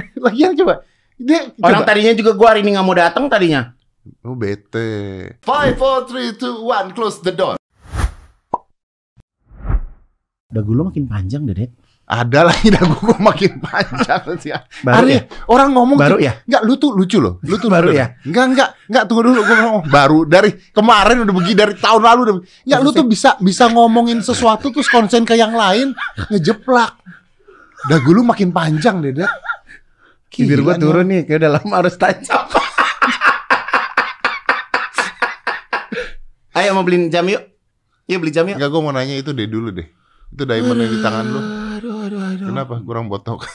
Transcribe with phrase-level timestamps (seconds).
[0.24, 0.82] Lagian coba.
[1.18, 1.88] Dia Orang coba.
[1.90, 3.74] tadinya juga gua hari ini nggak mau datang tadinya.
[4.24, 5.34] Oh bete.
[5.44, 7.58] Five, four, three, two, one, close the door.
[10.48, 11.68] Dagu lu makin panjang deh, Det.
[12.08, 14.48] Ada lagi dagu gua makin panjang sih.
[14.80, 15.20] Baru Ari, ya?
[15.44, 16.40] orang ngomong Baru ya?
[16.48, 17.36] Enggak, lu tuh lucu loh.
[17.44, 18.16] Lu tuh Baru ya?
[18.24, 19.84] Enggak, enggak, enggak tunggu dulu gua ngomong.
[19.92, 22.34] Baru dari kemarin udah begini dari tahun lalu udah.
[22.64, 25.92] Enggak, lu tuh bisa bisa ngomongin sesuatu terus konsen ke yang lain,
[26.32, 26.96] ngejeplak.
[27.92, 29.28] Dagu lu makin panjang deh, Det.
[30.28, 32.44] Bibir nih turun nih, kayak udah lama harus tajam.
[36.58, 37.42] Ayo mau beliin jam yuk.
[38.10, 38.58] Yuk beli jam yuk.
[38.58, 39.88] Enggak, gue mau nanya itu deh dulu deh.
[40.28, 41.40] Itu diamond yang di tangan lu.
[41.78, 42.46] Aduh, aduh, aduh.
[42.50, 42.74] Kenapa?
[42.82, 43.46] Kurang botok.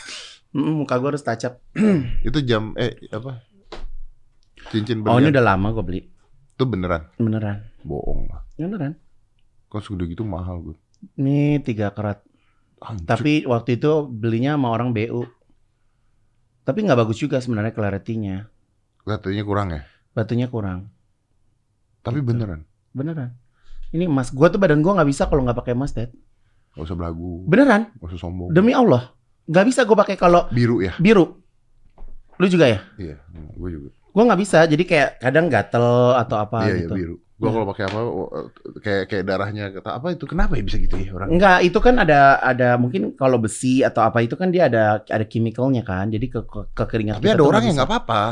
[0.54, 1.54] Muka gua harus up.
[2.28, 3.42] itu jam eh apa?
[4.70, 5.34] Cincin Oh ini berlian.
[5.34, 6.02] udah lama gua beli.
[6.54, 7.10] Itu beneran.
[7.18, 7.66] Beneran.
[7.82, 8.46] Bohong lah.
[8.56, 8.94] Beneran.
[9.68, 10.78] Kok sudah gitu mahal gue.
[11.18, 12.22] Ini tiga karat.
[12.78, 13.10] Anjir.
[13.10, 15.26] Tapi waktu itu belinya sama orang BU.
[16.64, 18.48] Tapi nggak bagus juga sebenarnya clarity-nya.
[19.04, 19.84] katanya kurang ya.
[20.16, 20.88] Batunya kurang.
[22.00, 22.28] Tapi Gitu.
[22.32, 22.64] beneran.
[22.96, 23.36] Beneran.
[23.92, 24.32] Ini emas.
[24.32, 26.08] Gua tuh badan gua nggak bisa kalau nggak pakai emas, Dad.
[26.74, 27.44] Gak usah belagu.
[27.44, 27.92] Beneran.
[28.00, 28.50] Gak usah sombong.
[28.50, 29.12] Demi Allah.
[29.44, 30.96] Nggak bisa gua pakai kalau Biru ya.
[30.98, 31.36] biru.
[32.40, 32.80] Lu juga ya?
[32.98, 33.20] Iya,
[33.54, 33.90] gue juga.
[34.10, 34.64] Gua nggak bisa.
[34.66, 35.86] Jadi kayak kadang gatel
[36.18, 36.94] atau apa iya, gitu.
[36.96, 37.16] iya biru.
[37.34, 37.54] Gue Iya.
[37.58, 38.30] kalau pakai apa oh,
[38.80, 41.34] kayak kayak darahnya kata apa itu kenapa ya bisa gitu ya orang?
[41.34, 45.26] Enggak, itu kan ada ada mungkin kalau besi atau apa itu kan dia ada ada
[45.26, 46.14] chemicalnya kan.
[46.14, 48.24] Jadi ke, ke, ke keringat Tapi ada orang yang nggak apa-apa.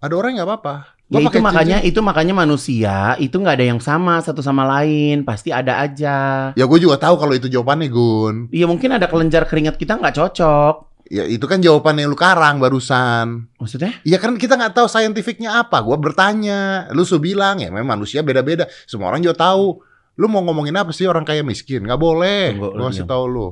[0.00, 0.74] Ada orang yang nggak apa-apa.
[1.10, 1.90] Ya Gua itu makanya cincin.
[1.90, 6.54] itu makanya manusia itu nggak ada yang sama satu sama lain, pasti ada aja.
[6.54, 8.34] Ya gue juga tahu kalau itu jawabannya Gun.
[8.54, 10.89] Iya mungkin ada kelenjar keringat kita nggak cocok.
[11.10, 13.50] Ya itu kan jawaban yang lu karang barusan.
[13.58, 13.98] Maksudnya?
[14.06, 15.82] Iya kan kita nggak tahu saintifiknya apa.
[15.82, 18.70] Gua bertanya, lu su bilang ya memang manusia beda-beda.
[18.86, 19.82] Semua orang juga tahu.
[20.14, 21.82] Lu mau ngomongin apa sih orang kaya miskin?
[21.82, 22.54] Nggak boleh.
[22.54, 23.48] Tunggu, Gua lu kasih tahu lu.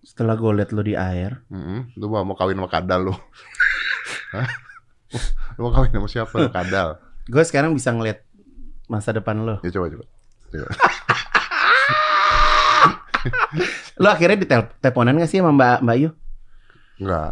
[0.00, 1.92] Setelah gue liat lu di air, Mm-mm.
[2.00, 3.14] Lu mau mau kawin sama kadal lu.
[5.58, 6.32] Lu mau kawin sama siapa?
[6.40, 6.96] Lu kadal.
[7.30, 8.24] gue sekarang bisa ngeliat
[8.88, 9.60] masa depan lo.
[9.62, 10.04] Ya coba coba.
[10.50, 10.72] Coba.
[13.96, 16.10] Lo akhirnya diteleponan gak sih sama Mbak Mbak Yu?
[17.00, 17.30] Enggak.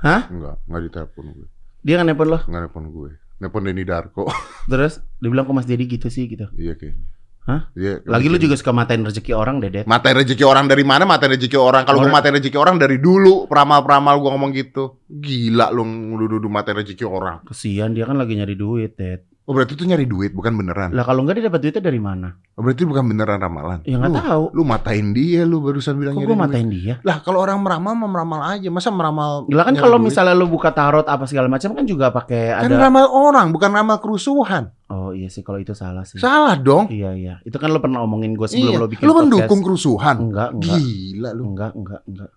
[0.00, 0.22] Hah?
[0.28, 1.46] Enggak, enggak ditelepon gue.
[1.80, 2.38] Dia nggak nelpon lo?
[2.44, 3.10] Enggak nelpon gue.
[3.36, 4.24] Nelpon Denny Darko.
[4.70, 6.48] Terus dibilang kok Mas Dedi gitu sih gitu.
[6.56, 7.04] iya kayaknya.
[7.46, 7.70] Hah?
[7.78, 8.02] Iya.
[8.02, 9.86] Lagi lu juga suka matain rezeki orang, Dedet.
[9.86, 11.06] Matain rezeki orang dari mana?
[11.06, 11.86] Matain rezeki orang.
[11.86, 14.98] Kalau Orang- matain rezeki orang dari dulu, peramal-peramal gue ngomong gitu.
[15.06, 17.46] Gila lu nuduh-nuduh matain rezeki orang.
[17.46, 19.30] Kesian dia kan lagi nyari duit, Det.
[19.46, 20.90] Oh berarti itu nyari duit, bukan beneran.
[20.90, 22.34] Lah kalau enggak dia dapat duitnya dari mana?
[22.58, 23.78] Oh, berarti bukan beneran ramalan.
[23.86, 24.44] Ya nggak lu, tahu.
[24.58, 26.42] Lu matain dia, lu barusan bilang Kok nyari duit.
[26.42, 26.94] matain dia?
[27.06, 28.66] Lah kalau orang meramal mah meramal aja.
[28.74, 29.46] Masa meramal?
[29.46, 30.10] Lah kan kalau duit?
[30.10, 32.90] misalnya lu buka tarot apa segala macam kan juga pakai kan ada.
[32.90, 34.74] ramal orang, bukan ramal kerusuhan.
[34.90, 36.18] Oh iya sih kalau itu salah sih.
[36.18, 36.90] Salah dong.
[36.90, 37.34] Iya iya.
[37.46, 38.82] Itu kan lu pernah omongin gue sebelum iya.
[38.82, 39.22] lu bikin lu podcast.
[39.30, 40.16] mendukung kerusuhan.
[40.26, 40.78] Enggak, enggak.
[40.82, 41.42] Gila lu.
[41.54, 42.30] Enggak, enggak, enggak.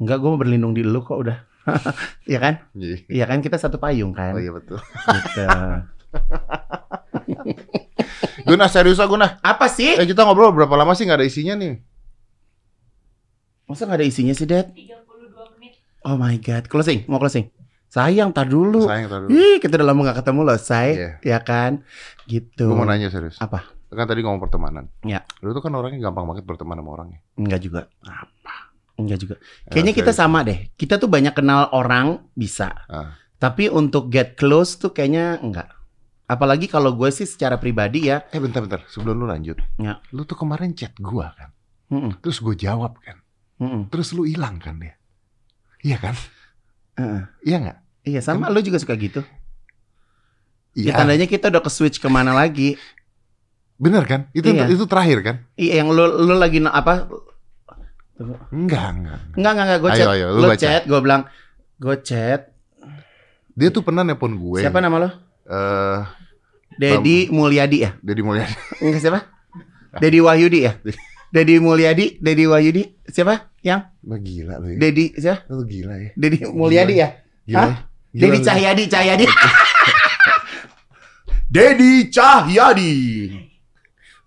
[0.00, 1.38] Enggak, gue mau berlindung di lu kok udah.
[2.32, 2.54] Iya kan?
[2.72, 2.96] Iya.
[3.12, 4.32] Iya kan kita satu payung kan.
[4.32, 4.80] Oh iya betul.
[4.80, 5.44] Gitu.
[8.48, 9.38] Guna serius ah Guna.
[9.40, 9.94] Apa sih?
[9.94, 11.78] Eh kita ngobrol berapa lama sih nggak ada isinya nih?
[13.70, 14.74] Masa nggak ada isinya sih, Dad?
[14.74, 15.78] 32 menit.
[16.02, 17.46] Oh my god, closing, mau closing.
[17.90, 18.86] Sayang, tar dulu.
[18.86, 19.34] Sayang tadi.
[19.34, 20.94] Ih, kita udah lama gak ketemu loh, say.
[20.94, 21.10] Iya.
[21.26, 21.82] Ya kan?
[22.30, 22.70] Gitu.
[22.70, 23.34] Gue mau nanya serius.
[23.42, 23.66] Apa?
[23.90, 24.86] Kan tadi ngomong pertemanan.
[25.02, 25.26] Ya.
[25.42, 27.18] Lu tuh kan orangnya gampang banget berteman sama orangnya.
[27.34, 27.90] Enggak juga.
[28.06, 28.70] Apa?
[28.94, 29.34] Enggak juga.
[29.66, 30.70] Eh, Kayaknya kita sama deh.
[30.78, 32.70] Kita tuh banyak kenal orang bisa.
[32.86, 33.18] Ah.
[33.42, 35.66] Tapi untuk get close tuh kayaknya enggak.
[36.30, 38.22] Apalagi kalau gue sih secara pribadi ya.
[38.30, 39.58] Eh bentar-bentar, sebelum lu lanjut.
[39.82, 39.98] Ya.
[40.14, 41.50] Lu tuh kemarin chat gua kan.
[41.90, 43.18] Mm-mm, Terus gue jawab kan.
[43.58, 44.94] mm-mm, Terus lu hilang kan dia.
[45.82, 46.14] Iya kan?
[46.94, 47.26] uh-uh.
[47.42, 47.78] Iya nggak?
[48.06, 49.26] Iya sama lu juga suka gitu.
[50.78, 50.94] Iya.
[50.94, 52.78] Ya tandanya kita udah ke switch ke mana lagi.
[53.74, 54.30] Bener kan?
[54.30, 54.70] Itu Iya.
[54.70, 55.36] itu terakhir kan?
[55.58, 57.10] Iya yang lu lu lagi apa?
[58.54, 59.20] Enggak, enggak.
[59.34, 60.08] Enggak enggak enggak gue Ayo, chat.
[60.14, 60.60] ayo, lu lu baca.
[60.60, 61.22] chat, gue bilang
[61.80, 62.40] gue chat.
[63.56, 64.60] Dia tuh pernah nelpon gue.
[64.62, 65.08] Siapa nama lo?
[65.50, 65.98] Eh,
[66.78, 67.90] Dedi Mulyadi ya?
[67.98, 68.54] Deddy Mulyadi.
[68.78, 69.20] Enggak siapa?
[70.02, 70.72] Dedi Wahyudi ya?
[71.34, 72.82] Dedi Mulyadi, Dedi Wahyudi.
[73.10, 73.50] Siapa?
[73.66, 73.90] Yang?
[74.06, 74.78] Wah, gila lu ya.
[74.78, 75.50] Dedi siapa?
[75.50, 76.10] Lu gila ya.
[76.14, 77.08] Dedi Mulyadi ya?
[77.44, 77.58] Gila.
[77.58, 77.66] Hah?
[77.66, 77.74] ya.
[78.14, 78.38] Gila Dedi.
[78.46, 79.26] Cahyadi, Cahyadi.
[81.54, 82.92] Dedi Cahyadi.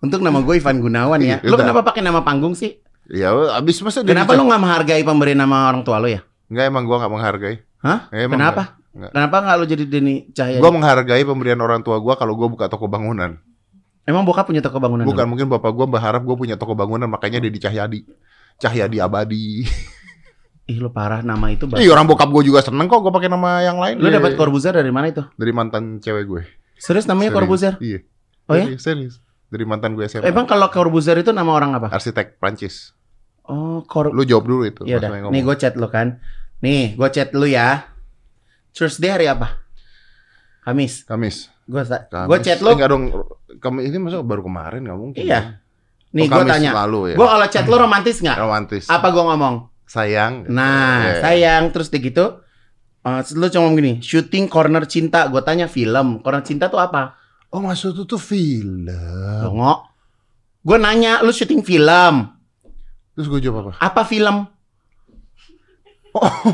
[0.04, 1.40] Untuk nama gue Ivan Gunawan ya.
[1.40, 1.64] Iya, Lu udah.
[1.64, 2.84] kenapa pakai nama panggung sih?
[3.08, 6.24] Ya abis masa Kenapa lu nggak menghargai pemberian nama orang tua lu ya?
[6.48, 7.56] Enggak emang gua nggak menghargai.
[7.84, 8.08] Hah?
[8.12, 8.80] Emang Kenapa?
[8.94, 9.10] Nggak.
[9.10, 10.62] Kenapa nggak lu jadi Deni Cahyadi?
[10.62, 13.42] Gua menghargai pemberian orang tua gua kalau gua buka toko bangunan.
[14.06, 15.02] Emang bokap punya toko bangunan?
[15.02, 15.30] Bukan dulu?
[15.34, 18.00] mungkin bapak gua berharap gua punya toko bangunan makanya Deddy Cahyadi.
[18.62, 19.66] Cahyadi abadi.
[20.70, 21.66] Ih lu parah nama itu.
[21.76, 23.98] Ih orang bokap gua juga seneng kok gua pakai nama yang lain.
[23.98, 24.38] Lu Iya, dapat iya.
[24.38, 25.26] Corbuzier dari mana itu?
[25.34, 26.42] dari mantan cewek gue.
[26.78, 27.38] Serius namanya Serius.
[27.42, 27.74] Corbuzier?
[27.82, 27.98] Iya.
[28.46, 28.64] Oh ya?
[28.70, 29.14] Serius, serius.
[29.50, 30.24] Dari mantan gue SMA.
[30.24, 31.88] Emang kalau Corbuzier itu nama orang apa?
[31.90, 32.94] arsitek Prancis.
[33.44, 34.88] Oh, kor Lu jawab dulu itu.
[34.88, 35.28] Ya ngomong.
[35.34, 36.16] Nih gue chat lu kan.
[36.64, 37.92] Nih, gue chat lu ya.
[38.74, 39.62] Thursday hari apa?
[40.66, 41.06] Kamis.
[41.06, 41.48] Kamis.
[41.64, 42.68] Gue gue chat lu.
[42.68, 43.04] Eh, enggak dong.
[43.62, 45.22] Kamis ini masa baru kemarin nggak mungkin.
[45.22, 45.40] Iya.
[45.40, 45.46] Oh,
[46.14, 46.70] Nih gue Kamis tanya.
[46.84, 47.16] Lalu ya.
[47.16, 48.36] Gue kalau chat lu romantis nggak?
[48.36, 48.84] romantis.
[48.90, 49.54] Apa gue ngomong?
[49.86, 50.48] Sayang.
[50.50, 52.42] Nah, Eh, sayang terus deh gitu.
[53.04, 55.28] eh, lu cuma ngomong gini, syuting corner cinta.
[55.28, 57.14] Gue tanya film, corner cinta tuh apa?
[57.52, 58.88] Oh maksud itu tuh film.
[58.88, 59.78] Dongok.
[60.64, 62.32] Gue nanya, lu syuting film.
[63.14, 63.72] Terus gue jawab apa?
[63.78, 64.48] Apa film?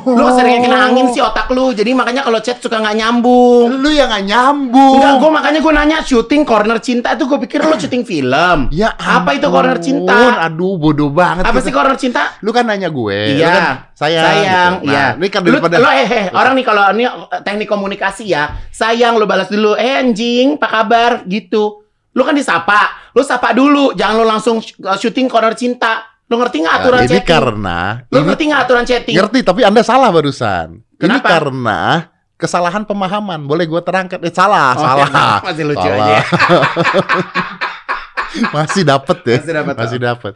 [0.08, 1.76] Lu sering kena angin sih otak lu.
[1.76, 3.68] Jadi makanya kalau chat suka nggak nyambung.
[3.76, 4.96] Lu yang nggak nyambung.
[4.96, 8.72] Enggak, gue makanya gue nanya syuting corner cinta itu gue pikir lu syuting film.
[8.72, 9.60] Ya Apa itu ampun.
[9.60, 10.48] corner cinta?
[10.48, 11.44] Aduh bodoh banget.
[11.44, 11.66] Apa kita.
[11.68, 12.40] sih corner cinta?
[12.40, 13.36] Lu kan nanya gue.
[13.36, 13.44] Iya.
[13.44, 14.24] Lu kan sayang.
[14.24, 14.86] sayang, gitu.
[14.88, 15.04] Nah, iya.
[15.20, 15.76] Ini kan Lu, daripada.
[15.76, 17.04] lu eh, eh, orang nih kalau ini
[17.44, 18.42] teknik komunikasi ya,
[18.72, 21.84] sayang lu balas dulu, eh anjing, apa kabar gitu.
[22.16, 24.58] Lu kan disapa, lu sapa dulu, jangan lu langsung
[24.98, 26.09] syuting corner cinta.
[26.30, 27.26] Lu ngerti nggak Nah, aturan ini chatting?
[27.26, 27.78] karena.
[28.06, 29.14] Lu ini ngerti nggak aturan chatting?
[29.18, 30.68] Ngerti, tapi Anda salah barusan.
[30.78, 31.26] Ini Kenapa?
[31.26, 31.80] karena
[32.38, 33.44] kesalahan pemahaman.
[33.44, 34.22] Boleh gue terangkan?
[34.22, 35.08] Eh, salah, Oh, salah.
[35.10, 36.06] ya, masih lucu Salah.
[36.06, 36.18] aja.
[38.54, 39.36] Masih dapet ya.
[39.42, 39.74] Masih dapat.
[39.74, 40.32] Masih dapet.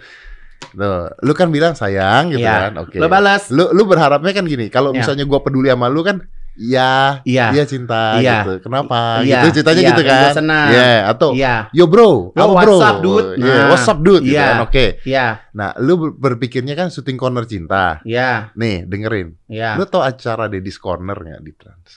[0.74, 2.66] Tuh, lu kan bilang sayang gitu Iya.
[2.66, 2.82] kan.
[2.82, 2.98] Oke.
[2.98, 3.46] Lu balas.
[3.54, 4.98] Lu lu berharapnya kan gini, kalau Iya.
[4.98, 6.18] misalnya gua peduli sama lu kan
[6.54, 7.46] Iya, Iya.
[7.50, 8.46] iya cinta Iya.
[8.46, 8.52] gitu.
[8.62, 9.20] Kenapa?
[9.20, 10.68] Iya, Gitu ceritanya iya, gitu kan gua senang.
[10.70, 12.76] Iya, atau Iya, yo bro, Yo, apa what's bro?
[12.80, 13.26] up, dude?
[13.34, 14.46] Iya, Nah, what's up dude gitu iya.
[14.46, 14.56] kan.
[14.62, 14.86] Oke.
[15.02, 17.98] iya, Nah, lu ber- berpikirnya kan syuting corner cinta.
[18.02, 19.34] iya, Nih, dengerin.
[19.46, 19.74] iya.
[19.74, 21.90] Lu tau acara Deddy's Corner nggak di Trans?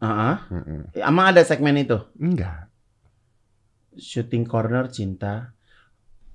[0.00, 0.34] Heeh.
[0.48, 0.80] Mm-mm.
[0.96, 2.00] Emang ada segmen itu?
[2.16, 2.66] Enggak.
[3.92, 5.52] Shooting corner cinta.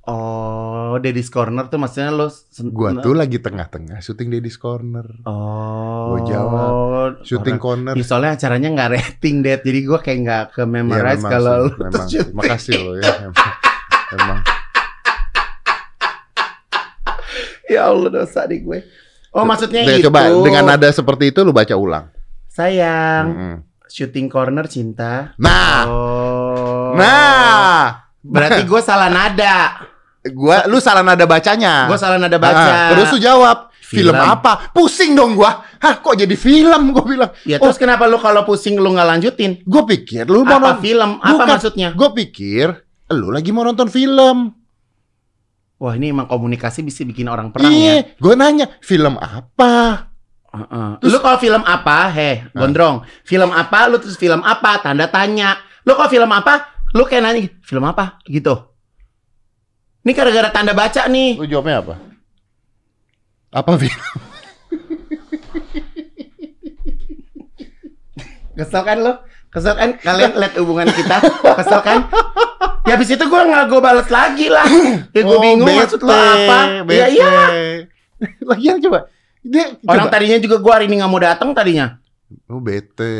[0.06, 2.30] Oh, Daddy's Corner tuh maksudnya lo
[2.70, 5.26] Gua tuh lagi tengah-tengah syuting Deddy's Corner.
[5.26, 6.14] Oh.
[6.14, 7.98] Gua jawab, Syuting corner.
[7.98, 9.66] Ih, soalnya acaranya nggak rating, Dad.
[9.66, 12.06] Jadi gua kayak nggak ke Iya, memorize memang kalau tuh memang.
[12.06, 12.36] syuting.
[12.38, 13.14] Makasih lo ya.
[13.26, 13.50] Emang.
[14.14, 14.40] emang.
[17.66, 18.80] Ya Allah dosa di gue.
[19.34, 20.08] Oh, maksudnya Deh, itu.
[20.08, 22.14] Coba dengan nada seperti itu lu baca ulang.
[22.48, 23.56] Sayang, Mm-mm.
[23.90, 25.34] shooting corner cinta.
[25.36, 26.94] Nah, Oh.
[26.94, 29.82] nah, Berarti gue salah nada.
[30.34, 31.86] Gua lu salah nada bacanya.
[31.86, 32.58] Gue salah nada baca.
[32.58, 34.10] Ah, terus lu jawab film.
[34.10, 34.18] Film.
[34.18, 34.74] apa?
[34.74, 35.62] Pusing dong gua.
[35.78, 36.90] Hah, kok jadi film?
[36.96, 37.32] Gua bilang.
[37.46, 39.62] Ya terus kenapa lu kalau pusing lu nggak lanjutin?
[39.68, 40.82] Gua pikir lu mau Apa nonton.
[40.82, 41.10] film?
[41.22, 41.48] Apa Bukan.
[41.54, 41.90] maksudnya?
[41.94, 42.68] Gua pikir
[43.14, 44.50] lu lagi mau nonton film.
[45.76, 47.78] Wah ini emang komunikasi bisa bikin orang perang ya.
[48.02, 50.08] Iya, gua nanya film apa?
[50.56, 50.90] Heeh.
[51.04, 52.10] Lu kalau film apa?
[52.10, 53.04] Heh, gondrong.
[53.22, 53.92] Film apa?
[53.92, 54.80] Lu terus film apa?
[54.80, 55.60] Tanda tanya.
[55.84, 56.74] Lu kalau film apa?
[56.96, 58.18] Lu kayak nanya film apa?
[58.24, 58.56] Gitu.
[60.06, 61.34] Ini gara-gara tanda baca nih.
[61.34, 61.96] Lu jawabnya apa?
[63.50, 63.98] Apa film?
[68.56, 69.14] Kesel kan lu?
[69.50, 69.90] Kesel kan?
[69.98, 71.18] Kalian lihat hubungan kita?
[71.58, 72.00] Kesel kan?
[72.86, 74.70] Ya habis itu gua nggak gua balas lagi lah.
[75.10, 76.60] Ya gua Oh, bingung bete, maksud lu apa?
[76.70, 77.08] Ya bete.
[77.12, 77.34] iya.
[78.54, 79.10] Lagian coba.
[79.42, 80.14] Dia Orang coba.
[80.14, 81.98] tadinya juga gua hari ini nggak mau datang tadinya.
[82.46, 83.16] Oh, bete.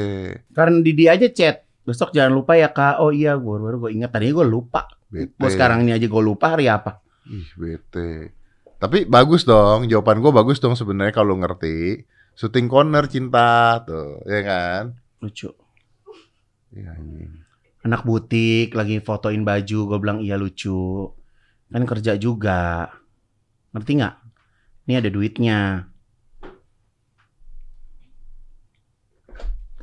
[0.54, 1.65] Karena Didi aja chat.
[1.86, 2.98] Besok jangan lupa ya kak.
[3.00, 4.90] Oh iya, gue baru gue ingat tadinya gue lupa.
[5.08, 5.38] Bete.
[5.38, 7.00] Gue sekarang ini aja gue lupa hari apa.
[7.30, 8.36] Ih, bete.
[8.76, 12.04] Tapi bagus dong, jawaban gua bagus dong sebenarnya kalau ngerti.
[12.36, 14.84] Syuting corner cinta tuh, ya kan?
[15.24, 15.48] Lucu.
[16.76, 17.32] Iya, anjing.
[17.88, 21.08] Anak butik lagi fotoin baju, gue bilang iya lucu.
[21.72, 22.92] Kan kerja juga.
[23.72, 24.16] Ngerti nggak?
[24.86, 25.60] Ini ada duitnya.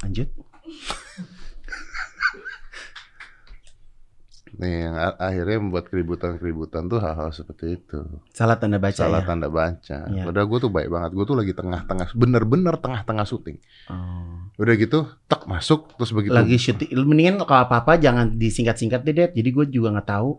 [0.04, 0.28] Lanjut.
[4.62, 7.98] Nih, yang akhirnya membuat keributan-keributan tuh hal-hal seperti itu.
[8.30, 9.26] Salah tanda baca Salah ya.
[9.26, 9.98] tanda baca.
[10.06, 10.22] Iya.
[10.22, 11.10] Padahal gue tuh baik banget.
[11.10, 13.58] Gue tuh lagi tengah-tengah, bener-bener tengah-tengah syuting.
[13.88, 14.46] Oh.
[14.54, 16.30] Udah gitu, tak masuk, terus begitu.
[16.30, 16.94] Lagi syuting.
[16.94, 19.30] Mendingan kalau apa-apa jangan disingkat-singkat deh, Dad.
[19.32, 20.30] Jadi gue juga nggak tahu.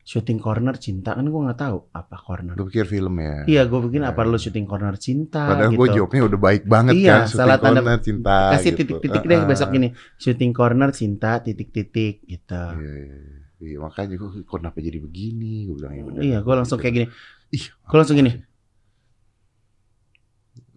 [0.00, 2.56] Syuting corner cinta kan gue nggak tahu apa corner.
[2.56, 3.44] Lu pikir film ya?
[3.44, 5.84] Iya, gue bikin apa lu syuting corner cinta Padahal gitu.
[5.84, 7.20] gue jawabnya udah baik banget Iya, kan.
[7.28, 8.36] Syuting salah tanda- corner cinta.
[8.56, 8.78] Kasih gitu.
[8.96, 9.72] titik-titik deh Ah, besok ah.
[9.76, 9.88] gini.
[10.16, 12.56] Syuting corner cinta titik-titik gitu.
[12.72, 13.16] Iya, iya,
[13.58, 13.66] iya.
[13.74, 15.66] Iya, makanya gue kok kenapa jadi begini?
[15.66, 16.20] Gue bilang ya udah.
[16.22, 17.06] Iya, gue langsung kayak gini.
[17.50, 18.32] Ih, Gue langsung gini.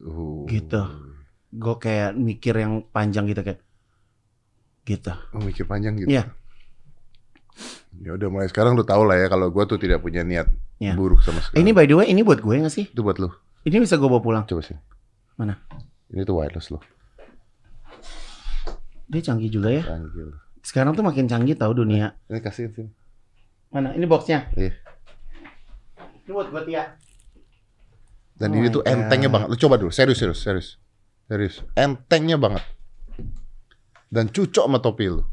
[0.01, 0.43] Uh.
[0.49, 0.81] Gitu.
[1.51, 3.61] Gue kayak mikir yang panjang gitu kayak
[4.87, 5.13] gitu.
[5.35, 6.09] Oh, mikir panjang gitu.
[6.09, 6.31] Iya.
[8.01, 10.47] Ya udah mulai sekarang lu tau lah ya kalau gue tuh tidak punya niat
[10.81, 10.97] Iya.
[10.97, 11.61] buruk sama sekali.
[11.61, 12.89] Ini by the way, ini buat gue gak sih?
[12.89, 13.29] itu buat lu.
[13.61, 14.43] Ini bisa gue bawa pulang.
[14.49, 14.73] Coba sih.
[15.37, 15.61] Mana?
[16.09, 16.81] Ini tuh wireless lo.
[19.11, 19.83] Dia canggih juga ya.
[19.85, 20.33] Canggih.
[20.61, 22.13] Sekarang tuh makin canggih tau dunia.
[22.29, 22.89] Ini kasihin sini.
[23.73, 23.97] Mana?
[23.97, 24.49] Ini boxnya.
[24.53, 24.77] Iya.
[26.25, 26.85] Ini buat gue Tia.
[28.37, 29.53] Dan Oh ini tuh entengnya banget.
[29.53, 30.67] Lu coba dulu, serius, serius, serius.
[31.29, 31.55] Serius.
[31.77, 32.65] Entengnya banget.
[34.11, 35.23] Dan cucok sama topi lu.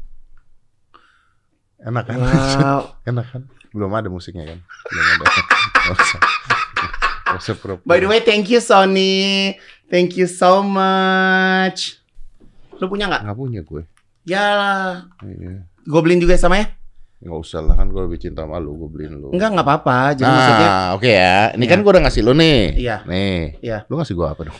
[1.81, 2.17] Enak kan?
[2.19, 2.81] Wow.
[3.09, 3.43] Enak kan?
[3.73, 4.59] Belum ada musiknya kan?
[4.61, 5.25] Belum ada.
[7.85, 9.53] By the way, thank you Sony.
[9.89, 12.01] Thank you so much.
[12.81, 13.21] Lu punya nggak?
[13.25, 13.85] Nggak punya gue.
[14.23, 14.45] Ya,
[15.21, 15.65] Iya.
[15.65, 16.67] gue beliin juga sama ya?
[17.19, 19.31] Nggak usah lah kan gue lebih cinta sama lu, gue beliin lu.
[19.31, 19.97] Enggak, nggak apa-apa.
[20.13, 21.37] Jadi nah, maksudnya, oke ya.
[21.51, 21.71] Ini Iya.
[21.71, 22.59] kan gue udah ngasih lu nih.
[22.75, 22.97] Iya.
[23.03, 23.39] Nih.
[23.59, 23.77] Iya.
[23.87, 24.59] Lu ngasih gue apa dong?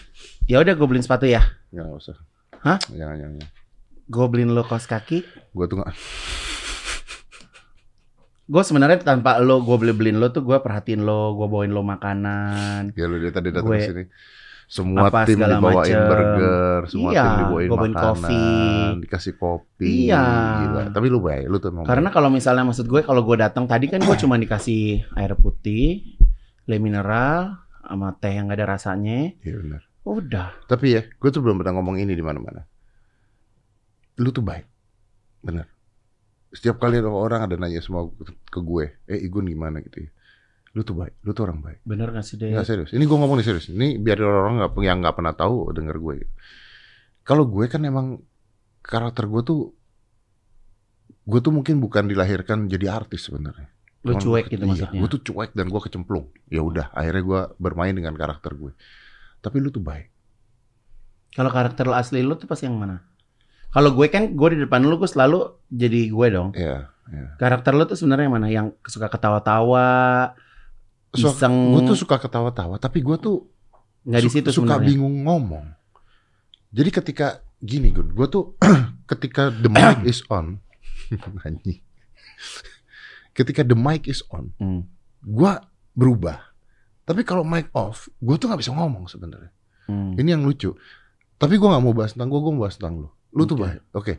[0.50, 1.46] ya udah gue beliin sepatu ya.
[1.70, 2.18] Ya nggak usah.
[2.60, 2.82] Hah?
[2.90, 3.38] Jangan, jangan.
[3.38, 3.52] jangan.
[4.10, 5.22] Gue beliin lo kaos kaki.
[5.54, 5.94] Gue tuh nggak.
[8.50, 11.86] Gue sebenarnya tanpa lo, gue beli beliin lo tuh gue perhatiin lo, gue bawain lo
[11.86, 12.98] makanan.
[12.98, 14.04] Ya lu dari tadi datang Gue- ke sini.
[14.70, 16.06] Semua apa tim dibawain macem.
[16.06, 18.46] burger, semua Iya, tim dibawain bawain makanan, kopi.
[19.02, 19.90] dikasih kopi.
[20.06, 20.24] Iya.
[20.62, 20.82] Gila.
[20.94, 23.90] Tapi lu baik, lu tuh emang Karena kalau misalnya maksud gue kalau gue datang tadi
[23.90, 26.14] kan gue cuma dikasih air putih,
[26.70, 29.34] le mineral, sama teh yang gak ada rasanya.
[29.42, 29.82] Iya benar.
[30.06, 30.54] Udah.
[30.70, 32.62] Tapi ya, gue tuh belum pernah ngomong ini di mana-mana.
[34.22, 34.70] Lu tuh baik,
[35.42, 35.66] bener.
[36.54, 38.06] Setiap kali ada orang ada nanya semua
[38.54, 40.10] ke gue, eh Igun gimana gitu ya.
[40.78, 41.80] Lu tuh baik, lu tuh orang baik.
[41.82, 42.54] Bener gak sih deh?
[42.54, 42.92] Nggak serius.
[42.94, 43.68] Ini gue ngomong nih serius.
[43.74, 46.14] Ini biar orang-orang nggak yang nggak pernah tahu denger gue.
[46.22, 46.34] gitu.
[47.26, 48.22] Kalau gue kan emang
[48.86, 49.62] karakter gue tuh,
[51.26, 53.70] gue tuh mungkin bukan dilahirkan jadi artis sebenarnya.
[54.06, 55.00] Lu Cuman cuek gitu iya, maksudnya.
[55.02, 56.26] Gue tuh cuek dan gue kecemplung.
[56.48, 58.72] Ya udah, akhirnya gue bermain dengan karakter gue.
[59.42, 60.08] Tapi lu tuh baik.
[61.34, 63.06] Kalau karakter lo asli lu tuh pas yang mana?
[63.70, 66.50] Kalau gue kan gue di depan lu gue selalu jadi gue dong.
[66.58, 66.90] Iya.
[67.38, 68.48] Karakter lu tuh sebenarnya yang mana?
[68.50, 70.34] Yang suka ketawa-tawa,
[71.12, 73.48] iseng, gue tuh suka ketawa-tawa, tapi gue tuh
[74.06, 74.86] nggak di situ suka sebenarnya.
[74.86, 75.66] bingung ngomong.
[76.70, 78.54] Jadi ketika gini Gun, gue tuh
[79.12, 80.62] ketika the mic is on,
[83.34, 84.86] ketika the mic is on, Hmm.
[85.22, 85.52] gue
[85.94, 86.40] berubah.
[87.04, 89.50] Tapi kalau mic off, gue tuh nggak bisa ngomong sebenarnya.
[89.90, 90.14] Hmm.
[90.14, 90.78] Ini yang lucu.
[91.36, 93.10] Tapi gue nggak mau bahas tentang gue, gue mau bahas tentang lu.
[93.34, 93.64] Lu tuh Oke.
[93.66, 94.14] baik, oke.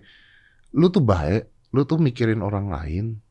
[0.75, 3.23] Lu tuh baik, lu tuh mikirin orang lain.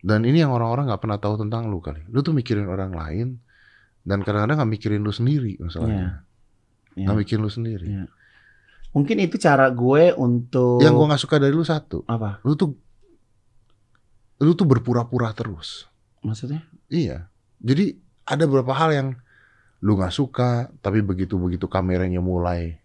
[0.00, 2.00] Dan ini yang orang-orang nggak pernah tahu tentang lu kali.
[2.08, 3.36] Lu tuh mikirin orang lain,
[4.00, 6.24] dan kadang-kadang nggak mikirin lu sendiri masalahnya.
[6.96, 7.04] Iya.
[7.04, 7.86] Nggak mikirin lu sendiri.
[7.86, 8.04] Iya.
[8.90, 12.42] Mungkin itu cara gue untuk Yang gue nggak suka dari lu satu, apa?
[12.42, 12.74] lu tuh
[14.40, 15.86] lu tuh berpura-pura terus.
[16.24, 16.64] Maksudnya?
[16.88, 17.28] Iya.
[17.60, 17.92] Jadi
[18.24, 19.08] ada beberapa hal yang
[19.84, 22.80] lu nggak suka, tapi begitu begitu kameranya mulai,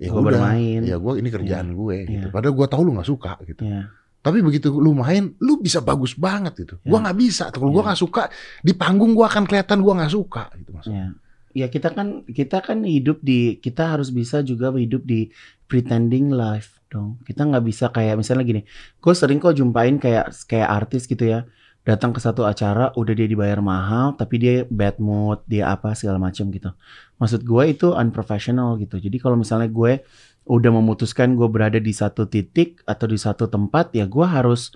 [0.00, 0.80] ya Gue bermain.
[0.86, 2.26] Ya gue ini kerjaan gue gitu.
[2.30, 2.32] Iya.
[2.32, 3.66] Padahal gue tahu lu nggak suka gitu.
[3.66, 3.90] Iya.
[4.20, 6.76] Tapi begitu lu main, lu bisa bagus banget gitu.
[6.84, 6.88] Iya.
[6.92, 7.44] Gua nggak bisa.
[7.48, 7.86] Kalau gua Iya.
[7.92, 8.22] nggak suka
[8.60, 11.16] di panggung gua akan kelihatan gua nggak suka gitu maksudnya.
[11.50, 11.64] Ya.
[11.64, 15.32] ya kita kan kita kan hidup di kita harus bisa juga hidup di
[15.66, 17.16] pretending life dong.
[17.24, 18.62] Kita nggak bisa kayak misalnya gini.
[18.98, 21.46] Gue sering kok jumpain kayak kayak artis gitu ya.
[21.80, 26.20] Datang ke satu acara udah dia dibayar mahal tapi dia bad mood, dia apa segala
[26.20, 26.70] macam gitu.
[27.16, 29.00] Maksud gue itu unprofessional gitu.
[29.00, 30.04] Jadi kalau misalnya gue
[30.48, 34.72] udah memutuskan gue berada di satu titik atau di satu tempat ya gue harus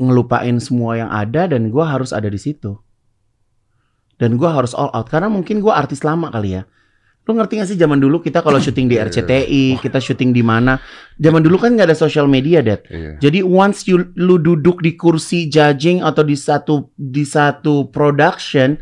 [0.00, 2.78] ngelupain semua yang ada dan gue harus ada di situ
[4.16, 6.62] dan gue harus all out karena mungkin gue artis lama kali ya
[7.30, 10.42] lu ngerti gak sih zaman dulu kita kalau syuting di Iya, RCTI kita syuting di
[10.42, 10.82] mana?
[11.14, 12.82] Zaman dulu kan nggak ada social media dad.
[12.90, 13.22] Iya.
[13.22, 18.74] jadi once you lu duduk di kursi judging atau di satu di satu production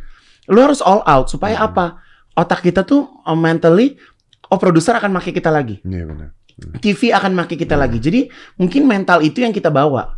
[0.49, 1.28] lu harus all out.
[1.28, 1.69] Supaya Hmm.
[1.69, 1.87] apa?
[2.35, 4.00] Otak kita tuh uh, mentally
[4.49, 5.78] oh produser akan make kita lagi.
[5.85, 6.28] Iya benar.
[6.83, 8.02] TV akan make kita lagi.
[8.02, 8.26] Jadi
[8.57, 10.18] mungkin mental itu yang kita bawa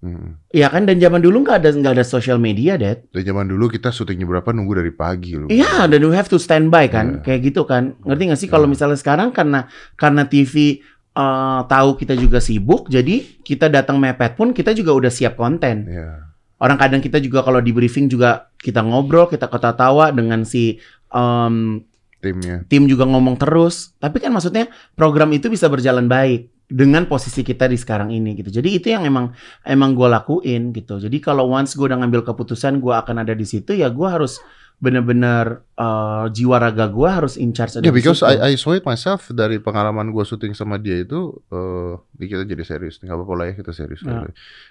[0.00, 0.40] Hmm.
[0.48, 3.68] ya kan dan zaman dulu nggak ada nggak ada social media dad Dari zaman dulu
[3.68, 5.52] kita syutingnya berapa nunggu dari pagi lu.
[5.52, 7.28] Iya, dan you have to stand by kan, Iya.
[7.28, 8.00] kayak gitu kan.
[8.00, 8.72] Ngerti gak sih kalau Iya.
[8.72, 10.80] misalnya sekarang karena karena TV
[11.10, 15.84] eh, tahu kita juga sibuk, jadi kita datang mepet pun kita juga udah siap konten.
[15.84, 16.32] Iya.
[16.56, 20.78] Orang kadang kita juga kalau di briefing juga kita ngobrol, kita ketawa dengan si
[21.10, 21.82] em,
[22.22, 22.62] Timnya.
[22.68, 23.92] tim juga ngomong terus.
[23.96, 28.48] Tapi kan maksudnya program itu bisa berjalan baik dengan posisi kita di sekarang ini gitu.
[28.48, 29.34] Jadi itu yang emang
[29.66, 30.96] emang gue lakuin gitu.
[30.96, 34.38] Jadi kalau once gue udah ngambil keputusan gue akan ada di situ ya gue harus
[34.80, 38.32] bener-bener eh, jiwa raga gue harus in charge Ya, di because situ.
[38.32, 42.48] I, I saw it myself dari pengalaman gua syuting sama dia itu, eh ini kita
[42.48, 44.00] jadi serius, nggak apa-apa lah ya kita serius.
[44.00, 44.24] Ya.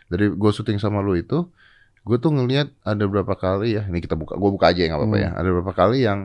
[0.08, 1.46] Dari gua syuting sama lu itu,
[2.01, 5.01] gue tuh ngelihat ada berapa kali ya, ini kita buka, gua buka aja ya nggak
[5.03, 5.25] apa-apa Hmm.
[5.25, 5.32] ya.
[5.36, 6.20] Ada berapa kali yang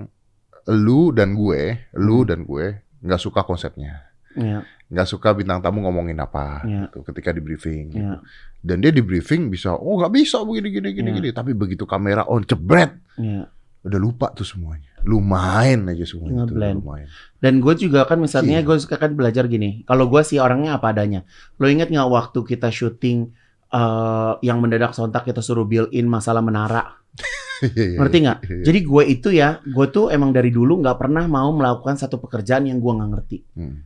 [0.65, 1.63] lu dan gue,
[1.93, 2.29] lu Hmm.
[2.33, 2.67] dan gue
[3.05, 4.01] nggak suka konsepnya,
[4.35, 6.87] Iya, nggak suka bintang tamu ngomongin apa, Ya.
[6.87, 7.85] gitu, ketika di briefing.
[7.91, 8.03] gitu.
[8.03, 8.19] iya,
[8.59, 11.17] Dan dia di briefing bisa, oh nggak bisa begini gini gini Ya.
[11.17, 13.47] gini, tapi begitu kamera on jebret, iya.
[13.81, 14.91] udah lupa tuh semuanya.
[15.05, 16.81] Lu main aja semuanya tuh, Ngeblend.
[16.81, 17.07] lu main.
[17.37, 18.65] Dan gue juga kan misalnya Iya.
[18.65, 19.85] gue suka kan belajar gini.
[19.85, 21.29] Kalau gue sih orangnya apa adanya.
[21.57, 23.29] Lo inget nggak waktu kita syuting
[23.69, 26.95] eh, yang mendadak sontak kita suruh build in masalah menara?
[27.65, 28.39] Iya, iya, Ngerti nggak?
[28.63, 32.67] Jadi gue itu ya, gue tuh emang dari dulu nggak pernah mau melakukan satu pekerjaan
[32.67, 33.39] yang gue nggak ngerti.
[33.57, 33.79] Hmm.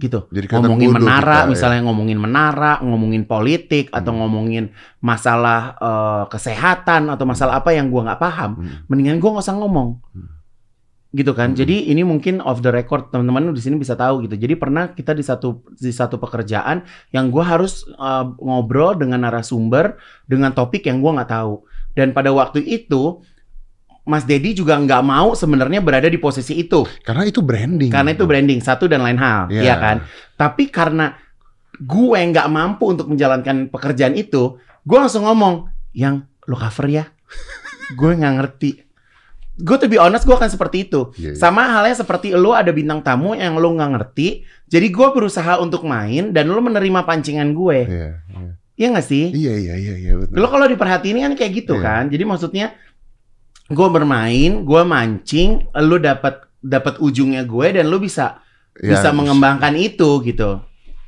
[0.00, 0.24] Gitu.
[0.32, 1.50] Jadi ngomongin bodoh menara, kita, ya.
[1.52, 4.20] misalnya ngomongin menara, ngomongin politik atau Hmm.
[4.24, 4.64] ngomongin
[5.04, 8.88] masalah eh, kesehatan atau masalah apa yang gua nggak paham, Hmm.
[8.88, 10.00] mendingan gua nggak usah ngomong.
[10.16, 10.28] Hmm.
[11.12, 11.52] Gitu kan.
[11.52, 11.58] Hmm.
[11.60, 14.40] Jadi ini mungkin off the record teman-teman di sini bisa tahu gitu.
[14.40, 16.80] Jadi pernah kita di satu di satu pekerjaan
[17.12, 21.60] yang gua harus eh, ngobrol dengan narasumber dengan topik yang gua nggak tahu.
[21.92, 23.20] Dan pada waktu itu
[24.10, 26.82] Mas Dedi juga nggak mau sebenarnya berada di posisi itu.
[27.06, 27.94] Karena itu branding.
[27.94, 29.62] Karena itu branding satu dan lain hal, Iya.
[29.62, 29.96] ya kan?
[30.34, 31.14] Tapi karena
[31.78, 37.04] gue nggak mampu untuk menjalankan pekerjaan itu, gue langsung ngomong, yang lo cover ya,
[37.94, 38.70] gue nggak ngerti.
[39.56, 41.12] Gue to be honest, gue akan seperti itu.
[41.14, 41.38] Iya, iya.
[41.38, 45.84] Sama halnya seperti lo ada bintang tamu yang lo nggak ngerti, jadi gue berusaha untuk
[45.84, 47.78] main dan lo menerima pancingan gue.
[47.86, 48.50] Iya, iya.
[48.74, 49.28] Iya nggak sih?
[49.28, 50.40] Iya, iya, iya, iya, betul.
[50.40, 51.84] Lo kalau diperhatiin kan kayak gitu Iya.
[51.84, 52.02] kan.
[52.08, 52.66] Jadi maksudnya
[53.70, 58.42] gue bermain, gue mancing, lo dapat dapat ujungnya gue dan lo bisa
[58.80, 60.62] Ya, bisa mengembangkan itu gitu.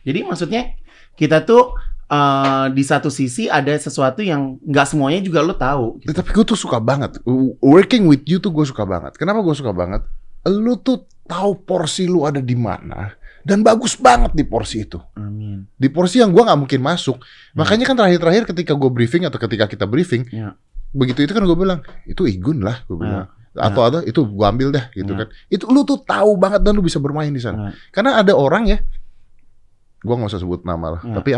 [0.04, 0.76] Jadi maksudnya
[1.16, 1.72] kita tuh
[2.10, 6.04] eh, di satu sisi ada sesuatu yang nggak semuanya juga lo tahu.
[6.04, 7.16] Ya, Tapi gue tuh suka banget.
[7.64, 9.16] Working with you tuh gue suka banget.
[9.16, 10.04] Kenapa gue suka banget?
[10.44, 13.16] Lu tuh tahu porsi lu ada di mana.
[13.42, 15.02] Dan bagus banget di porsi itu.
[15.18, 15.66] Amin.
[15.74, 17.18] Di porsi yang gue nggak mungkin masuk.
[17.58, 20.28] Makanya kan terakhir-terakhir ketika gue briefing atau ketika kita briefing.
[20.30, 20.54] Ya.
[20.92, 22.84] Begitu itu kan gue bilang, itu Igun lah.
[22.86, 23.26] Gue bilang.
[23.52, 23.68] Ya.
[23.68, 25.24] Atau ada, itu gue ambil dah gitu Ya.
[25.24, 25.28] kan.
[25.48, 27.68] Itu lu tuh tahu banget dan lu bisa bermain di sana.
[27.68, 27.70] Ya.
[27.90, 28.78] Karena ada orang ya.
[30.00, 31.02] Gue nggak usah sebut nama lah.
[31.04, 31.14] Ya.
[31.20, 31.30] Tapi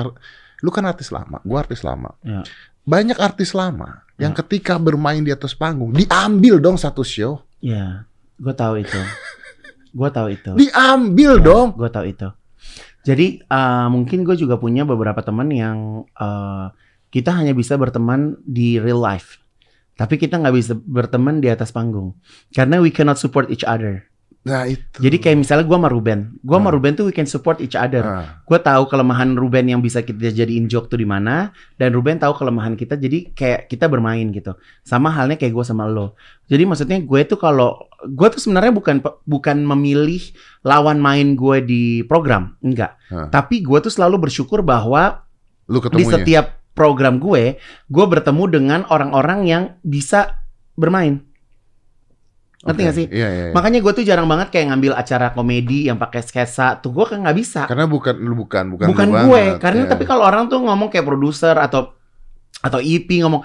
[0.62, 1.42] lu kan artis lama.
[1.42, 2.14] Gue artis lama.
[2.22, 2.42] Ya.
[2.84, 4.38] Banyak artis lama yang Ya.
[4.44, 7.42] ketika bermain di atas panggung diambil dong satu show.
[7.58, 8.04] Ya,
[8.36, 9.00] gue tahu itu.
[9.90, 10.50] Gue tahu itu.
[10.54, 11.68] Diambil dong.
[11.74, 12.28] Gue tahu itu.
[13.04, 16.66] Jadi eh, mungkin gue juga punya beberapa teman yang eh,
[17.08, 19.38] kita hanya bisa berteman di real life,
[19.94, 22.18] tapi kita nggak bisa berteman di atas panggung
[22.50, 24.06] karena we cannot support each other.
[24.44, 25.00] Nah itu.
[25.00, 26.76] Jadi kayak misalnya gue sama Ruben, gue sama Hmm.
[26.76, 28.04] Ruben tuh we can support each other.
[28.04, 31.48] Nah, Gue tahu kelemahan Ruben yang bisa kita jadiin joke tuh di mana,
[31.80, 34.52] dan Ruben tahu kelemahan kita, jadi kayak kita bermain gitu.
[34.84, 36.12] Sama halnya kayak gue sama lo.
[36.44, 40.20] Jadi maksudnya gue tuh kalau gue tuh sebenarnya bukan bukan memilih
[40.60, 43.00] lawan main gue di program, enggak.
[43.08, 43.32] Hah.
[43.32, 45.24] Tapi gue tuh selalu bersyukur bahwa
[45.72, 47.56] lu di setiap program gue,
[47.86, 50.42] gue bertemu dengan orang-orang yang bisa
[50.74, 51.22] bermain.
[52.64, 52.88] Ngerti Oke.
[52.88, 53.06] gak sih?
[53.12, 53.52] Iya, iya, iya.
[53.52, 57.20] Makanya gue tuh jarang banget kayak ngambil acara komedi yang pakai sketsa tuh gue kan
[57.20, 57.68] nggak bisa.
[57.68, 59.42] Karena bukan lu bukan bukan, Bukan, lu gue.
[59.52, 59.90] banget, Karena ya.
[59.92, 61.92] tapi kalau orang tuh ngomong kayak produser atau
[62.58, 63.44] atau EP ngomong,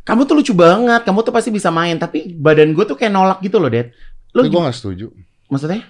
[0.00, 2.00] kamu tuh lucu banget, kamu tuh pasti bisa main.
[2.00, 3.92] Tapi badan gue tuh kayak nolak gitu loh, Dad.
[4.32, 5.06] Lo Tapi gue gak setuju.
[5.52, 5.84] maksudnya?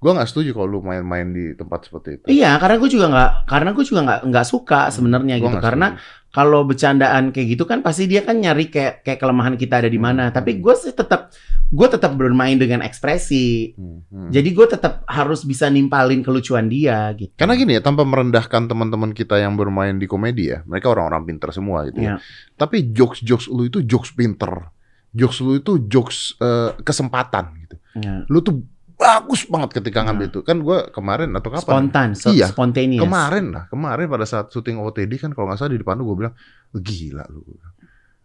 [0.00, 2.24] Gue gak setuju kalau lu main-main di tempat seperti itu.
[2.30, 5.54] Iya, karena gue juga nggak, karena gue juga nggak nggak suka sebenarnya Gua gitu.
[5.56, 6.30] nggak Karena setuju.
[6.34, 10.00] kalau bercandaan kayak gitu kan pasti dia kan nyari kayak kayak kelemahan kita ada di
[10.00, 10.28] mana.
[10.28, 10.34] Hmm.
[10.34, 11.30] Tapi gue sih tetap
[11.74, 13.74] gue tetap bermain dengan ekspresi.
[13.74, 14.30] Hmm, hmm.
[14.30, 17.34] Jadi gue tetap harus bisa nimpalin kelucuan dia gitu.
[17.34, 21.50] Karena gini ya, tanpa merendahkan teman-teman kita yang bermain di komedi ya, mereka orang-orang pinter
[21.50, 22.14] semua gitu ya.
[22.14, 22.14] Iya.
[22.54, 24.70] Tapi jokes-jokes lu itu jokes pinter.
[25.14, 27.76] Jokes lu itu jokes eh, kesempatan gitu.
[28.02, 28.26] Ya.
[28.26, 28.62] Lu tuh
[28.94, 30.32] bagus banget ketika ngambil Nah.
[30.32, 30.40] itu.
[30.42, 31.64] Kan gua kemarin atau kapan?
[31.66, 32.48] Spontan, so, Iya.
[32.50, 33.02] spontaneous.
[33.02, 36.26] Kemarin lah, kemarin pada saat syuting OTD kan kalau nggak salah di depan lu gue
[36.26, 36.34] bilang,
[36.72, 37.42] gila lu.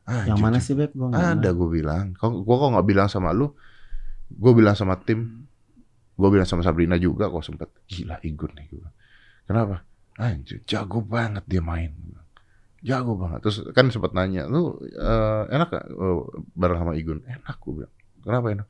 [0.09, 0.89] Anjir, Yang mana sih beb?
[0.93, 2.05] Gua nggak Ada gue bilang.
[2.17, 3.53] Kok gue kok nggak bilang sama lu?
[4.29, 5.45] Gue bilang sama tim.
[6.19, 7.69] Gue bilang sama Sabrina juga kok sempet.
[7.85, 8.67] Gila Igun nih.
[8.73, 8.89] Gua.
[9.45, 9.85] Kenapa?
[10.19, 11.93] Anjir, jago banget dia main.
[12.79, 13.39] Jago banget.
[13.43, 16.19] Terus kan sempat nanya, lu eh, enak gak eh,
[16.53, 17.19] bareng sama Igun?
[17.23, 17.93] Enak gue bilang.
[18.19, 18.67] Kenapa enak?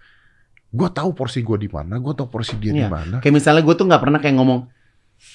[0.69, 2.89] Gue tahu porsi gue di mana, gue tahu porsi dia di Iya.
[2.89, 3.15] mana.
[3.19, 4.69] Kayak misalnya gue tuh nggak pernah kayak ngomong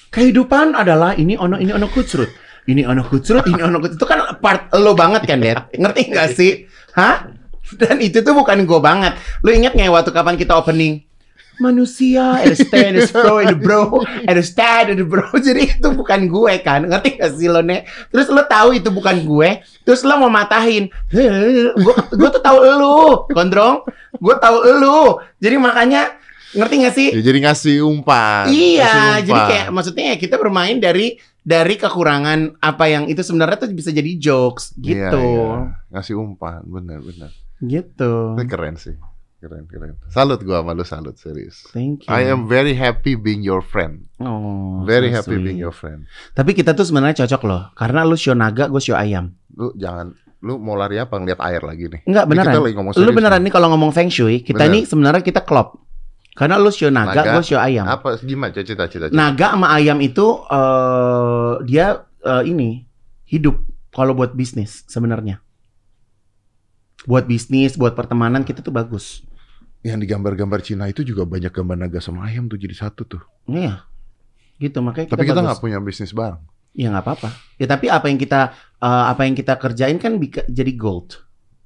[0.09, 2.29] kehidupan adalah ini ono ini ono kucrut,
[2.65, 3.99] ini ono kucrut, ini ono kucrut.
[3.99, 5.69] Itu kan part lo banget kan, Dad?
[5.71, 6.65] Ngerti nggak sih?
[6.95, 7.29] Hah?
[7.75, 9.13] Dan itu tuh bukan gue banget.
[9.41, 11.04] Lo inget nggak waktu kapan kita opening?
[11.57, 13.83] Manusia, ada stand, ada bro, ada bro,
[14.23, 15.23] ada stand, ada bro.
[15.47, 17.85] Jadi itu bukan gue kan, ngerti gak sih lo nek?
[18.09, 19.49] Terus lo tahu itu bukan gue,
[19.81, 20.91] terus lo mau matahin.
[21.75, 23.83] Gue, gue tuh tahu lo, gondrong.
[24.15, 25.23] Gue tahu lo.
[25.37, 26.15] Jadi makanya
[26.51, 27.09] ngerti gak sih?
[27.11, 28.47] Ya, jadi ngasih umpan.
[28.47, 29.19] ngasih Iya, umpan.
[29.23, 33.93] jadi kayak maksudnya ya kita bermain dari dari kekurangan apa yang itu sebenarnya tuh bisa
[33.93, 35.19] jadi jokes Iya, gitu.
[35.21, 35.51] iya.
[35.93, 37.29] Ngasih umpan, bener bener.
[37.61, 38.13] Gitu.
[38.35, 38.95] Ini keren sih.
[39.45, 39.93] Keren, keren.
[40.09, 41.69] Salut gua sama lu, salut serius.
[41.69, 42.09] Thank you.
[42.09, 44.09] I am very happy being your friend.
[44.17, 45.45] oh, Very so happy sweet.
[45.45, 46.09] being your friend.
[46.33, 49.37] Tapi kita tuh sebenarnya cocok loh, karena lu show naga, gue show ayam.
[49.53, 52.01] Lu jangan lu mau lari apa ngeliat air lagi nih?
[52.09, 52.53] Enggak Ini beneran.
[52.53, 53.53] Kita lagi ngomong Lu beneran nih.
[53.53, 54.73] kalau ngomong feng shui, kita Bener.
[54.73, 55.77] nih sebenarnya kita klop.
[56.33, 57.37] Karena lu show naga, Naga.
[57.37, 57.85] gue show ayam.
[57.85, 59.13] Apa gimana cita-cita cita?
[59.13, 62.81] Naga sama ayam itu eh dia eh, ini
[63.29, 63.61] hidup
[63.93, 65.37] kalau buat bisnis sebenarnya.
[67.05, 69.21] Buat bisnis, buat pertemanan kita tuh bagus.
[69.85, 73.21] Yang di gambar-gambar Cina itu juga banyak gambar naga sama ayam tuh jadi satu tuh.
[73.45, 73.85] Iya.
[74.57, 76.41] Gitu makanya kita Tapi kita nggak punya bisnis bareng.
[76.73, 77.29] Ya nggak apa-apa.
[77.61, 80.17] Ya tapi apa yang kita eh, apa yang kita kerjain kan
[80.49, 81.21] jadi gold,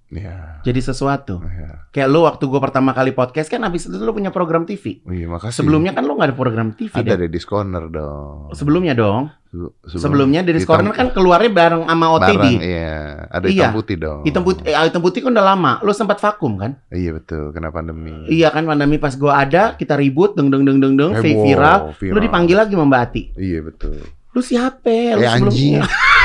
[0.09, 0.61] Iya.
[0.61, 1.37] jadi sesuatu.
[1.39, 1.85] Iya.
[1.89, 5.01] Kayak lu waktu gue pertama kali podcast kan habis itu lu punya program TV.
[5.01, 5.61] Oh, Iya, makasih.
[5.61, 7.25] Sebelumnya kan lu nggak ada program TV ada deh.
[7.25, 8.49] Deddy's Corner dong.
[8.51, 9.29] Sebelumnya dong.
[9.49, 12.37] Sebelum- Sebelumnya hitam- Corner kan keluarnya bareng sama OTD.
[12.37, 12.97] bareng, iya.
[13.27, 13.53] Ada Iya.
[13.55, 14.19] hitam putih dong.
[14.23, 15.71] Hitam putih, eh, hitam putih kan udah lama.
[15.79, 16.71] Lu sempat vakum kan?
[16.87, 18.13] Iya betul, kena pandemi.
[18.25, 21.77] Iya kan pandemi pas gua ada kita ribut deng deng deng deng deng Heboh, viral.
[21.83, 22.21] Lu viral.
[22.21, 23.23] dipanggil lagi sama Mbak Ati.
[23.35, 23.97] Iya betul.
[24.29, 24.89] Lu siapa?
[25.13, 25.81] Lu Eh anjing.
[25.81, 25.81] sebelumnya.
[25.89, 26.18] Set.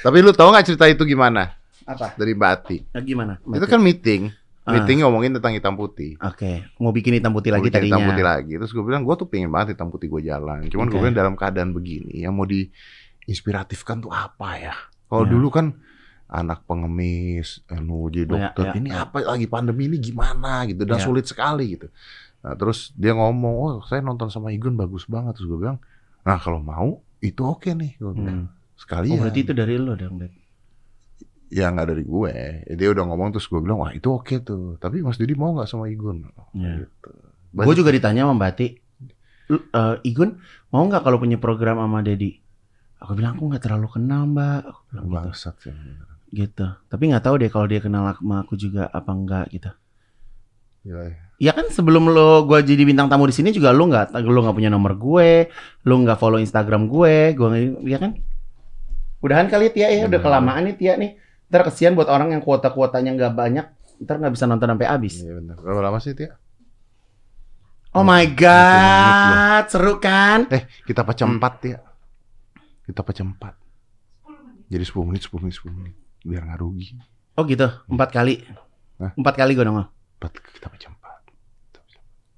[0.00, 2.14] Tapi lu tahu nggak cerita itu gimana Apa?
[2.14, 2.76] dari Mbak Ati?
[2.88, 3.32] Nah, gimana?
[3.40, 4.22] Mbak Itu kan meeting,
[4.62, 4.74] Ah.
[4.74, 6.18] meeting ngomongin tentang hitam putih.
[6.18, 7.96] Oke, mau bikin hitam putih lagi bikin tadinya.
[7.96, 8.52] hitam putih lagi.
[8.56, 10.66] Terus gue bilang, gue tuh pengen banget hitam putih gue jalan.
[10.66, 11.02] Cuman gue Oke.
[11.02, 14.74] bilang dalam keadaan begini, yang mau diinspiratifkan tuh apa ya?
[15.06, 15.30] Kalau Ya.
[15.30, 15.66] dulu kan
[16.26, 19.06] anak pengemis, anu jadi Ya, dokter, ya, ini ya.
[19.06, 21.04] apa lagi pandemi ini gimana gitu dan Ya.
[21.04, 21.86] sulit sekali gitu.
[22.42, 25.38] Nah, terus dia ngomong, oh saya nonton sama Igun bagus banget.
[25.38, 25.78] Terus gue bilang,
[26.22, 27.94] nah kalau mau itu oke nih.
[27.96, 28.38] Gue bilang.
[28.42, 28.54] Hmm.
[28.76, 30.32] Sekali Oh, berarti itu dari lo dong, Dad.
[31.48, 32.30] ya nggak dari gue.
[32.66, 34.76] Ya, Dia udah ngomong terus gue bilang, wah itu oke tuh.
[34.76, 36.26] Tapi Mas Didi mau nggak sama Igun?
[36.52, 36.82] Ya.
[36.84, 37.10] Gitu.
[37.54, 38.66] Gue juga ditanya sama Mbak Ati,
[39.48, 40.36] "Lu, eh, Igun
[40.68, 42.36] mau nggak kalau punya program sama Dedi?
[42.98, 44.60] Aku bilang aku nggak terlalu kenal Mbak.
[44.66, 45.16] Aku bilang gitu.
[45.16, 45.72] bangsat sih.
[46.26, 46.66] gitu.
[46.90, 49.70] Tapi nggak tahu deh kalau dia kenal sama aku juga apa enggak gitu.
[50.82, 51.16] Gila ya.
[51.36, 54.56] Ya kan sebelum lo gue jadi bintang tamu di sini juga lo nggak lo nggak
[54.56, 55.46] punya nomor gue,
[55.84, 57.48] lo nggak follow Instagram gue, gue
[57.86, 58.16] ya kan?
[59.18, 61.16] Udahan kali Tia ya, udah kelamaan nih Tia nih.
[61.46, 63.66] Ntar kesian buat orang yang kuota-kuotanya nggak banyak,
[64.00, 65.14] ntar nggak bisa nonton sampai habis.
[65.18, 65.56] Iya benar.
[65.56, 66.34] Berapa lama sih Tia?
[67.90, 70.44] Oh my god, seru kan?
[70.48, 71.38] Eh, kita pecah Hmm.
[71.38, 71.78] empat ya.
[72.84, 73.54] Kita pecah empat.
[74.66, 75.94] Jadi 10 menit, 10 menit, 10 menit.
[76.20, 76.98] Biar nggak rugi.
[77.34, 78.44] Oh gitu, empat kali.
[78.98, 79.14] Hah?
[79.14, 79.86] Empat kali gue nongol.
[80.18, 81.20] Empat, kita pecah empat.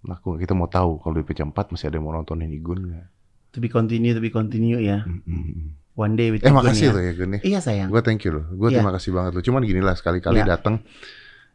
[0.05, 2.81] Nah, aku- kita mau tahu kalau di pecah empat masih ada yang mau nontonin Igun
[2.85, 3.07] nggak?
[3.49, 5.03] To be continue, to be continue ya.
[5.03, 5.69] Mm, mm.
[5.99, 6.95] One day with Eh, makasih ya.
[6.95, 7.41] loh ya Gun ya.
[7.43, 7.91] Iya sayang.
[7.91, 8.47] Gue thank you loh.
[8.49, 8.79] Gue Iya.
[8.79, 9.43] terima kasih banget loh.
[9.43, 10.55] Cuman gini lah sekali-kali Iya.
[10.55, 10.79] datang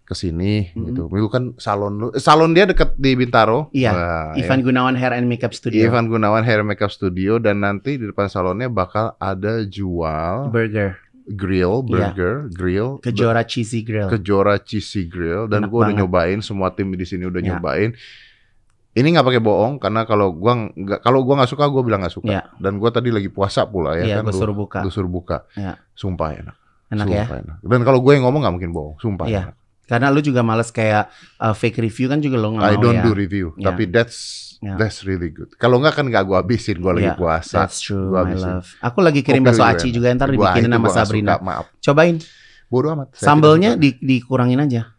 [0.03, 0.83] ke sini Mm-mm.
[0.85, 1.03] gitu.
[1.07, 2.07] Itu kan salon lu.
[2.11, 3.71] eh, Salon dia deket di Bintaro.
[3.71, 3.91] Iya,
[4.35, 4.43] ya.
[4.43, 5.79] Ivan Gunawan Hair and Makeup Studio.
[5.79, 10.99] Ivan Gunawan Hair Makeup Studio dan nanti di depan salonnya bakal ada jual Burger.
[11.23, 12.11] grill, Iya.
[12.11, 14.11] burger, grill, Kejora Cheesy Grill.
[14.11, 17.55] Kejora Cheesy Grill dan gue udah nyobain semua tim di sini udah Ya.
[17.55, 17.95] nyobain.
[18.93, 22.13] Ini nggak pakai bohong karena kalau gua nggak kalau gua nggak suka gua bilang nggak
[22.13, 22.29] suka.
[22.29, 22.41] Ya.
[22.55, 24.29] Dan gua tadi lagi puasa pula ya Iya, kan.
[24.29, 24.79] lu- suruh buka.
[24.81, 25.49] lu suruh buka.
[25.53, 25.81] Ya.
[25.91, 26.55] Sumpah enak.
[26.89, 27.25] Enak ya.
[27.25, 27.55] Sumpah enak.
[27.59, 28.95] Dan kalau gue yang ngomong nggak mungkin bohong.
[28.97, 29.41] Sumpah Iya.
[29.49, 29.55] enak.
[29.83, 32.97] Karena lu juga males kayak uh, fake review kan juga lo nggak I mau don't
[32.97, 33.03] ya.
[33.03, 33.47] do review.
[33.57, 33.65] Ya.
[33.67, 34.17] Tapi that's
[34.61, 34.79] Ya.
[34.79, 35.51] that's really good.
[35.57, 36.77] Kalau nggak kan nggak gua habisin.
[36.77, 37.65] Gua lagi Ya, puasa.
[37.65, 38.69] That's true, Gua my love.
[38.79, 41.33] Aku lagi kirim bakso aci juga ntar Gua- dibikinin sama gua Sabrina.
[41.33, 41.65] Suka, maaf.
[41.81, 42.15] Cobain.
[42.69, 43.07] Bodoh amat.
[43.11, 44.92] Sambelnya di, dikurangin aja.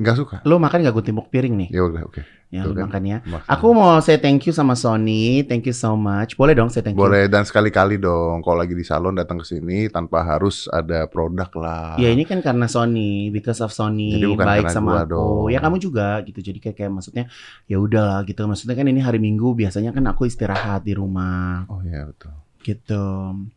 [0.00, 0.36] Nggak suka.
[0.42, 1.68] Lu makan gak gue timbuk piring nih.
[1.70, 2.24] Ya udah oke.
[2.50, 2.88] Ya, Tuh kan.
[2.88, 3.16] makan ya.
[3.46, 5.44] Aku mau say thank you sama Sony.
[5.44, 6.34] Thank you so much.
[6.34, 6.98] Boleh dong say thank you.
[6.98, 11.46] Boleh dan sekali-kali dong kalau lagi di salon datang ke sini tanpa harus ada produk
[11.54, 11.94] lah.
[11.94, 15.06] Ya ini kan karena Sony, because of Sony Jadi bukan baik sama aku.
[15.06, 15.44] dong.
[15.46, 16.40] Ya kamu juga gitu.
[16.40, 17.24] Jadi kayak, kayak maksudnya
[17.66, 18.42] ya udahlah gitu.
[18.42, 22.34] Maksudnya kan ini hari Minggu biasanya kan aku istirahat di rumah Oh iya betul.
[22.60, 23.04] gitu.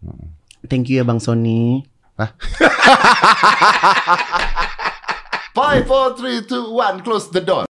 [0.05, 0.25] Hmm.
[0.63, 1.81] Thank you ya Bang Sony.
[5.53, 7.65] Five, four, three, two, one, close the door.